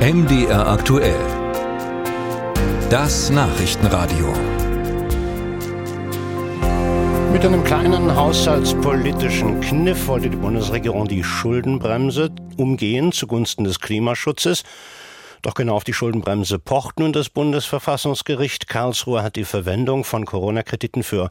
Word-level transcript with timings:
MDR 0.00 0.66
aktuell. 0.66 1.20
Das 2.88 3.28
Nachrichtenradio. 3.28 4.32
Mit 7.34 7.44
einem 7.44 7.62
kleinen 7.64 8.16
haushaltspolitischen 8.16 9.60
Kniff 9.60 10.06
wollte 10.06 10.30
die 10.30 10.38
Bundesregierung 10.38 11.06
die 11.06 11.22
Schuldenbremse 11.22 12.30
umgehen 12.56 13.12
zugunsten 13.12 13.64
des 13.64 13.80
Klimaschutzes. 13.80 14.62
Doch 15.42 15.52
genau 15.52 15.74
auf 15.74 15.84
die 15.84 15.92
Schuldenbremse 15.92 16.58
pocht 16.58 16.98
nun 16.98 17.12
das 17.12 17.28
Bundesverfassungsgericht. 17.28 18.68
Karlsruhe 18.68 19.22
hat 19.22 19.36
die 19.36 19.44
Verwendung 19.44 20.04
von 20.04 20.24
Corona-Krediten 20.24 21.02
für 21.02 21.28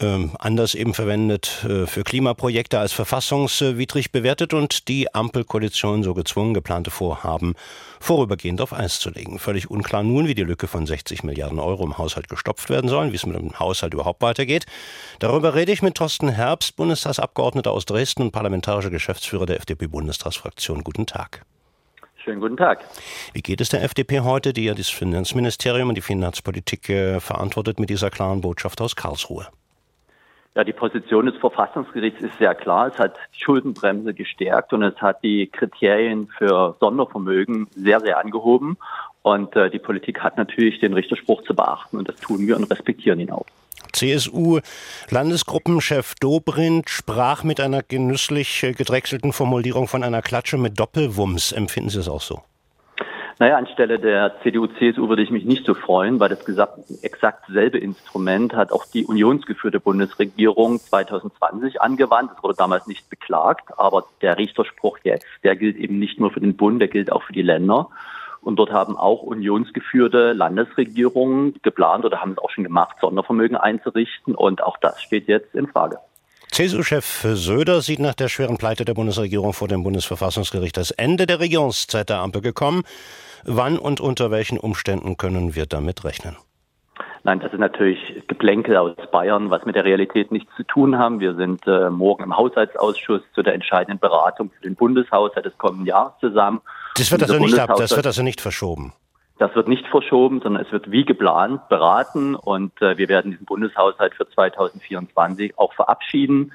ähm, 0.00 0.30
anders 0.38 0.74
eben 0.74 0.94
verwendet 0.94 1.64
äh, 1.64 1.86
für 1.86 2.04
Klimaprojekte 2.04 2.78
als 2.78 2.92
verfassungswidrig 2.92 4.12
bewertet 4.12 4.54
und 4.54 4.88
die 4.88 5.14
Ampelkoalition 5.14 6.02
so 6.02 6.14
gezwungen, 6.14 6.54
geplante 6.54 6.90
Vorhaben 6.90 7.54
vorübergehend 8.00 8.60
auf 8.60 8.72
Eis 8.72 9.00
zu 9.00 9.10
legen. 9.10 9.38
Völlig 9.38 9.70
unklar 9.70 10.02
nun, 10.02 10.28
wie 10.28 10.34
die 10.34 10.44
Lücke 10.44 10.68
von 10.68 10.86
60 10.86 11.24
Milliarden 11.24 11.58
Euro 11.58 11.84
im 11.84 11.98
Haushalt 11.98 12.28
gestopft 12.28 12.70
werden 12.70 12.88
soll, 12.88 13.12
wie 13.12 13.16
es 13.16 13.26
mit 13.26 13.36
dem 13.36 13.58
Haushalt 13.58 13.94
überhaupt 13.94 14.22
weitergeht. 14.22 14.66
Darüber 15.18 15.54
rede 15.54 15.72
ich 15.72 15.82
mit 15.82 15.96
Thorsten 15.96 16.28
Herbst, 16.28 16.76
Bundestagsabgeordneter 16.76 17.72
aus 17.72 17.86
Dresden 17.86 18.22
und 18.22 18.30
parlamentarischer 18.30 18.90
Geschäftsführer 18.90 19.46
der 19.46 19.56
FDP-Bundestagsfraktion. 19.56 20.84
Guten 20.84 21.06
Tag. 21.06 21.44
Schönen 22.24 22.40
guten 22.40 22.56
Tag. 22.56 22.84
Wie 23.32 23.42
geht 23.42 23.60
es 23.60 23.70
der 23.70 23.82
FDP 23.82 24.20
heute, 24.20 24.52
die 24.52 24.64
ja 24.64 24.74
das 24.74 24.88
Finanzministerium 24.88 25.88
und 25.88 25.94
die 25.94 26.02
Finanzpolitik 26.02 26.88
äh, 26.90 27.20
verantwortet, 27.20 27.80
mit 27.80 27.90
dieser 27.90 28.10
klaren 28.10 28.42
Botschaft 28.42 28.80
aus 28.80 28.96
Karlsruhe? 28.96 29.48
Ja, 30.58 30.64
die 30.64 30.72
Position 30.72 31.26
des 31.26 31.36
Verfassungsgerichts 31.36 32.20
ist 32.20 32.36
sehr 32.38 32.52
klar. 32.52 32.88
Es 32.88 32.98
hat 32.98 33.14
die 33.32 33.44
Schuldenbremse 33.44 34.12
gestärkt 34.12 34.72
und 34.72 34.82
es 34.82 35.00
hat 35.00 35.22
die 35.22 35.46
Kriterien 35.46 36.28
für 36.36 36.74
Sondervermögen 36.80 37.68
sehr, 37.76 38.00
sehr 38.00 38.18
angehoben. 38.18 38.76
Und 39.22 39.54
äh, 39.54 39.70
die 39.70 39.78
Politik 39.78 40.18
hat 40.18 40.36
natürlich 40.36 40.80
den 40.80 40.94
Richterspruch 40.94 41.44
zu 41.44 41.54
beachten 41.54 41.96
und 41.96 42.08
das 42.08 42.16
tun 42.16 42.44
wir 42.44 42.56
und 42.56 42.64
respektieren 42.64 43.20
ihn 43.20 43.30
auch. 43.30 43.46
CSU-Landesgruppenchef 43.92 46.16
Dobrindt 46.16 46.90
sprach 46.90 47.44
mit 47.44 47.60
einer 47.60 47.84
genüsslich 47.84 48.64
äh, 48.64 48.72
gedrechselten 48.72 49.32
Formulierung 49.32 49.86
von 49.86 50.02
einer 50.02 50.22
Klatsche 50.22 50.58
mit 50.58 50.80
Doppelwumms. 50.80 51.52
Empfinden 51.52 51.90
Sie 51.90 52.00
es 52.00 52.08
auch 52.08 52.22
so? 52.22 52.42
Naja, 53.40 53.56
anstelle 53.56 54.00
der 54.00 54.40
CDU-CSU 54.42 55.08
würde 55.08 55.22
ich 55.22 55.30
mich 55.30 55.44
nicht 55.44 55.64
so 55.64 55.74
freuen, 55.74 56.18
weil 56.18 56.28
das 56.28 56.40
exakt 57.02 57.46
selbe 57.46 57.78
Instrument 57.78 58.52
hat 58.52 58.72
auch 58.72 58.84
die 58.84 59.04
unionsgeführte 59.04 59.78
Bundesregierung 59.78 60.80
2020 60.80 61.80
angewandt. 61.80 62.32
Das 62.32 62.42
wurde 62.42 62.56
damals 62.56 62.88
nicht 62.88 63.08
beklagt, 63.08 63.78
aber 63.78 64.06
der 64.22 64.38
Richterspruch 64.38 64.98
jetzt, 65.04 65.26
der 65.44 65.54
gilt 65.54 65.76
eben 65.76 66.00
nicht 66.00 66.18
nur 66.18 66.32
für 66.32 66.40
den 66.40 66.56
Bund, 66.56 66.80
der 66.80 66.88
gilt 66.88 67.12
auch 67.12 67.22
für 67.22 67.32
die 67.32 67.42
Länder. 67.42 67.90
Und 68.40 68.56
dort 68.56 68.72
haben 68.72 68.96
auch 68.96 69.22
unionsgeführte 69.22 70.32
Landesregierungen 70.32 71.60
geplant 71.62 72.04
oder 72.04 72.20
haben 72.20 72.32
es 72.32 72.38
auch 72.38 72.50
schon 72.50 72.64
gemacht, 72.64 72.96
Sondervermögen 73.00 73.56
einzurichten. 73.56 74.34
Und 74.34 74.64
auch 74.64 74.78
das 74.78 75.00
steht 75.00 75.28
jetzt 75.28 75.54
in 75.54 75.68
Frage. 75.68 75.98
CSU-Chef 76.58 77.24
Söder 77.34 77.82
sieht 77.82 78.00
nach 78.00 78.16
der 78.16 78.26
schweren 78.26 78.58
Pleite 78.58 78.84
der 78.84 78.94
Bundesregierung 78.94 79.52
vor 79.52 79.68
dem 79.68 79.84
Bundesverfassungsgericht 79.84 80.76
das 80.76 80.90
Ende 80.90 81.24
der 81.24 81.38
Regierungszeit 81.38 82.08
der 82.08 82.18
Ampel 82.18 82.42
gekommen. 82.42 82.82
Wann 83.44 83.78
und 83.78 84.00
unter 84.00 84.32
welchen 84.32 84.58
Umständen 84.58 85.16
können 85.16 85.54
wir 85.54 85.66
damit 85.66 86.02
rechnen? 86.02 86.36
Nein, 87.22 87.38
das 87.38 87.52
ist 87.52 87.60
natürlich 87.60 88.00
Geplänkel 88.26 88.76
aus 88.76 88.96
Bayern, 89.12 89.50
was 89.50 89.64
mit 89.66 89.76
der 89.76 89.84
Realität 89.84 90.32
nichts 90.32 90.50
zu 90.56 90.64
tun 90.64 90.98
haben. 90.98 91.20
Wir 91.20 91.36
sind 91.36 91.64
äh, 91.68 91.90
morgen 91.90 92.24
im 92.24 92.36
Haushaltsausschuss 92.36 93.22
zu 93.36 93.44
der 93.44 93.54
entscheidenden 93.54 94.00
Beratung 94.00 94.50
für 94.50 94.62
den 94.62 94.74
Bundeshaushalt 94.74 95.46
des 95.46 95.56
kommenden 95.58 95.86
Jahres 95.86 96.14
zusammen. 96.18 96.60
Das 96.96 97.12
wird 97.12 97.22
also 97.22 97.38
nicht 97.38 97.56
ab, 97.56 97.76
das 97.78 97.94
wird 97.94 98.06
also 98.06 98.24
nicht 98.24 98.40
verschoben. 98.40 98.92
Das 99.38 99.54
wird 99.54 99.68
nicht 99.68 99.86
verschoben, 99.86 100.40
sondern 100.40 100.64
es 100.64 100.72
wird 100.72 100.90
wie 100.90 101.04
geplant 101.04 101.68
beraten 101.68 102.34
und 102.34 102.82
äh, 102.82 102.98
wir 102.98 103.08
werden 103.08 103.30
diesen 103.30 103.46
Bundeshaushalt 103.46 104.14
für 104.14 104.28
2024 104.28 105.58
auch 105.58 105.72
verabschieden. 105.74 106.52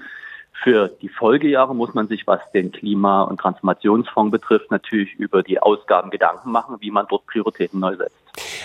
Für 0.64 0.90
die 1.02 1.10
Folgejahre 1.10 1.74
muss 1.76 1.94
man 1.94 2.08
sich, 2.08 2.28
was 2.28 2.40
den 2.54 2.72
Klima- 2.72 3.24
und 3.24 3.40
Transformationsfonds 3.40 4.32
betrifft, 4.32 4.70
natürlich 4.72 5.14
über 5.16 5.44
die 5.44 5.60
Ausgaben 5.60 6.10
Gedanken 6.10 6.52
machen, 6.52 6.78
wie 6.80 6.92
man 6.92 7.06
dort 7.10 7.26
Prioritäten 7.26 7.80
neu 7.80 7.96
setzt. 7.96 8.16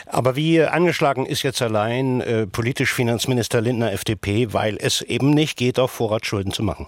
Aber 0.06 0.36
wie 0.36 0.62
angeschlagen 0.62 1.26
ist 1.26 1.42
jetzt 1.42 1.62
allein 1.62 2.20
äh, 2.20 2.46
politisch 2.46 2.92
Finanzminister 2.92 3.60
Lindner 3.60 3.92
FDP, 3.92 4.52
weil 4.52 4.76
es 4.80 5.02
eben 5.02 5.30
nicht 5.30 5.56
geht, 5.56 5.78
auf 5.78 5.90
Vorrat 5.90 6.26
Schulden 6.26 6.52
zu 6.52 6.62
machen? 6.62 6.86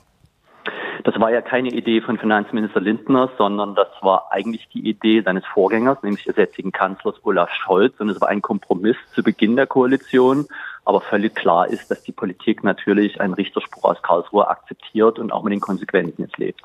Das 1.10 1.20
war 1.20 1.32
ja 1.32 1.42
keine 1.42 1.70
Idee 1.70 2.00
von 2.00 2.18
Finanzminister 2.18 2.80
Lindner, 2.80 3.30
sondern 3.36 3.74
das 3.74 3.88
war 4.00 4.28
eigentlich 4.30 4.68
die 4.72 4.88
Idee 4.88 5.22
seines 5.22 5.44
Vorgängers, 5.44 6.00
nämlich 6.04 6.22
des 6.22 6.36
jetzigen 6.36 6.70
Kanzlers 6.70 7.16
Olaf 7.24 7.50
Scholz. 7.50 7.98
Und 7.98 8.10
es 8.10 8.20
war 8.20 8.28
ein 8.28 8.40
Kompromiss 8.40 8.94
zu 9.12 9.24
Beginn 9.24 9.56
der 9.56 9.66
Koalition. 9.66 10.46
Aber 10.84 11.00
völlig 11.00 11.34
klar 11.34 11.66
ist, 11.66 11.90
dass 11.90 12.04
die 12.04 12.12
Politik 12.12 12.62
natürlich 12.62 13.20
einen 13.20 13.34
Richterspruch 13.34 13.82
aus 13.82 14.00
Karlsruhe 14.02 14.46
akzeptiert 14.46 15.18
und 15.18 15.32
auch 15.32 15.42
mit 15.42 15.52
den 15.52 15.60
Konsequenzen 15.60 16.22
jetzt 16.22 16.38
lebt. 16.38 16.62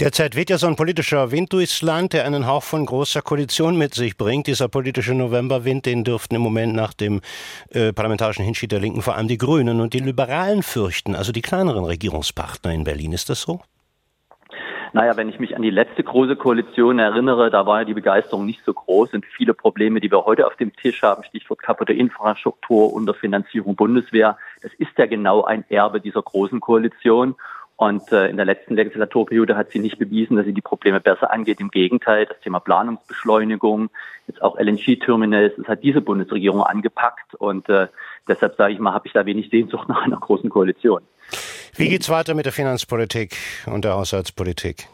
Derzeit 0.00 0.34
weht 0.34 0.50
ja 0.50 0.58
so 0.58 0.66
ein 0.66 0.74
politischer 0.76 1.30
Wind 1.30 1.52
durchs 1.52 1.80
Land, 1.80 2.14
der 2.14 2.26
einen 2.26 2.48
Hauch 2.48 2.64
von 2.64 2.84
großer 2.84 3.22
Koalition 3.22 3.78
mit 3.78 3.94
sich 3.94 4.16
bringt. 4.16 4.48
Dieser 4.48 4.68
politische 4.68 5.14
Novemberwind, 5.14 5.86
den 5.86 6.02
dürften 6.02 6.34
im 6.34 6.42
Moment 6.42 6.74
nach 6.74 6.94
dem 6.94 7.20
äh, 7.70 7.92
parlamentarischen 7.92 8.44
Hinschied 8.44 8.72
der 8.72 8.80
Linken 8.80 9.02
vor 9.02 9.14
allem 9.14 9.28
die 9.28 9.38
Grünen 9.38 9.80
und 9.80 9.94
die 9.94 10.00
Liberalen 10.00 10.64
fürchten, 10.64 11.14
also 11.14 11.30
die 11.30 11.42
kleineren 11.42 11.84
Regierungspartner 11.84 12.72
in 12.72 12.82
Berlin. 12.82 13.12
Ist 13.12 13.30
das 13.30 13.40
so? 13.42 13.60
Naja, 14.94 15.16
wenn 15.16 15.28
ich 15.28 15.40
mich 15.40 15.56
an 15.56 15.62
die 15.62 15.70
letzte 15.70 16.04
große 16.04 16.36
Koalition 16.36 17.00
erinnere, 17.00 17.50
da 17.50 17.66
war 17.66 17.80
ja 17.80 17.84
die 17.84 17.94
Begeisterung 17.94 18.46
nicht 18.46 18.60
so 18.64 18.72
groß 18.72 19.12
und 19.12 19.26
viele 19.26 19.52
Probleme, 19.52 19.98
die 19.98 20.08
wir 20.08 20.24
heute 20.24 20.46
auf 20.46 20.54
dem 20.54 20.72
Tisch 20.72 21.02
haben, 21.02 21.24
Stichwort 21.24 21.60
kaputte 21.60 21.92
Infrastruktur, 21.92 22.92
Unterfinanzierung 22.92 23.74
Bundeswehr, 23.74 24.38
das 24.62 24.72
ist 24.74 24.96
ja 24.96 25.06
genau 25.06 25.42
ein 25.42 25.64
Erbe 25.68 26.00
dieser 26.00 26.22
großen 26.22 26.60
Koalition. 26.60 27.34
Und 27.74 28.12
äh, 28.12 28.28
in 28.28 28.36
der 28.36 28.46
letzten 28.46 28.76
Legislaturperiode 28.76 29.56
hat 29.56 29.72
sie 29.72 29.80
nicht 29.80 29.98
bewiesen, 29.98 30.36
dass 30.36 30.46
sie 30.46 30.52
die 30.52 30.60
Probleme 30.60 31.00
besser 31.00 31.32
angeht. 31.32 31.58
Im 31.58 31.72
Gegenteil, 31.72 32.26
das 32.26 32.38
Thema 32.38 32.60
Planungsbeschleunigung, 32.60 33.90
jetzt 34.28 34.40
auch 34.42 34.56
LNG-Terminals, 34.56 35.54
das 35.56 35.66
hat 35.66 35.82
diese 35.82 36.02
Bundesregierung 36.02 36.62
angepackt. 36.62 37.34
Und 37.34 37.68
äh, 37.68 37.88
deshalb 38.28 38.54
sage 38.54 38.74
ich 38.74 38.78
mal, 38.78 38.94
habe 38.94 39.08
ich 39.08 39.12
da 39.12 39.26
wenig 39.26 39.50
Sehnsucht 39.50 39.88
nach 39.88 40.04
einer 40.04 40.18
großen 40.18 40.50
Koalition. 40.50 41.02
Wie 41.76 41.88
geht's 41.88 42.08
weiter 42.08 42.34
mit 42.34 42.46
der 42.46 42.52
Finanzpolitik 42.52 43.36
und 43.66 43.84
der 43.84 43.94
Haushaltspolitik? 43.94 44.86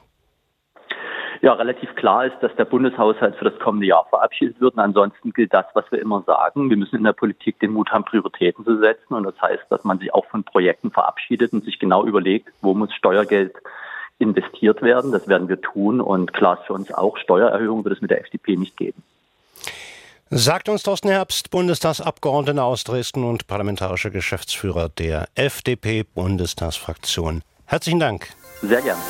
Ja, 1.43 1.53
relativ 1.53 1.95
klar 1.95 2.27
ist, 2.27 2.37
dass 2.41 2.55
der 2.57 2.65
Bundeshaushalt 2.65 3.37
für 3.37 3.45
das 3.45 3.59
kommende 3.59 3.87
Jahr 3.87 4.07
verabschiedet 4.09 4.61
wird. 4.61 4.75
Und 4.75 4.81
ansonsten 4.81 5.33
gilt 5.33 5.53
das, 5.53 5.67
was 5.75 5.85
wir 5.91 6.01
immer 6.01 6.23
sagen. 6.23 6.71
Wir 6.71 6.77
müssen 6.79 6.97
in 6.97 7.05
der 7.05 7.13
Politik 7.13 7.59
den 7.61 7.73
Mut 7.73 7.91
haben, 7.91 8.05
Prioritäten 8.05 8.65
zu 8.65 8.79
setzen. 8.79 9.15
Und 9.15 9.25
das 9.25 9.41
heißt, 9.41 9.65
dass 9.69 9.85
man 9.85 9.99
sich 9.99 10.13
auch 10.15 10.25
von 10.27 10.43
Projekten 10.45 10.91
verabschiedet 10.91 11.53
und 11.53 11.65
sich 11.65 11.79
genau 11.79 12.07
überlegt, 12.07 12.49
wo 12.63 12.73
muss 12.75 12.95
Steuergeld 12.95 13.55
investiert 14.19 14.81
werden. 14.83 15.13
Das 15.13 15.29
werden 15.29 15.49
wir 15.49 15.61
tun. 15.61 16.01
Und 16.01 16.33
klar 16.33 16.61
ist 16.61 16.67
für 16.67 16.75
uns 16.75 16.93
auch, 16.93 17.17
Steuererhöhungen 17.19 17.85
wird 17.85 17.97
es 17.97 18.03
mit 18.03 18.11
der 18.11 18.21
FDP 18.21 18.57
nicht 18.57 18.77
geben. 18.77 19.03
Sagt 20.33 20.69
uns 20.69 20.85
Thorsten 20.85 21.09
Herbst, 21.09 21.51
Bundestagsabgeordneter 21.51 22.63
aus 22.63 22.85
Dresden 22.85 23.25
und 23.25 23.49
parlamentarischer 23.49 24.11
Geschäftsführer 24.11 24.89
der 24.89 25.27
FDP-Bundestagsfraktion. 25.35 27.43
Herzlichen 27.65 27.99
Dank. 27.99 28.29
Sehr 28.63 28.81
gerne. 28.81 29.01